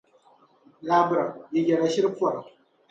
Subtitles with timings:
[0.87, 2.39] Laabira yi yɛda shiri pɔra!